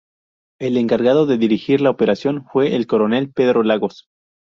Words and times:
El 0.59 0.77
encargado 0.77 1.27
de 1.27 1.37
dirigir 1.37 1.79
la 1.79 1.91
operación 1.91 2.43
fue 2.51 2.75
el 2.75 2.87
coronel 2.87 3.31
Pedro 3.31 3.61
Lagos. 3.61 4.07